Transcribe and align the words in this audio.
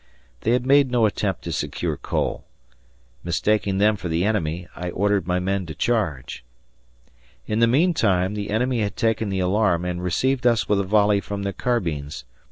They 0.39 0.53
had 0.53 0.65
made 0.65 0.89
no 0.89 1.05
attempt 1.05 1.43
to 1.43 1.51
secure 1.51 1.95
Cole. 1.95 2.43
Mistaking 3.23 3.77
them 3.77 3.95
for 3.95 4.09
the 4.09 4.25
enemy, 4.25 4.67
I 4.75 4.89
ordered 4.89 5.27
my 5.27 5.37
men 5.37 5.67
to 5.67 5.75
charge. 5.75 6.43
In 7.45 7.59
the 7.59 7.67
meantime 7.67 8.33
the 8.33 8.49
enemy 8.49 8.81
had 8.81 8.95
taken 8.97 9.29
the 9.29 9.41
alarm, 9.41 9.85
and 9.85 10.01
received 10.03 10.47
us 10.47 10.67
with 10.67 10.79
a 10.79 10.83
volley 10.83 11.21
from 11.21 11.43
their 11.43 11.53
carbines. 11.53 12.25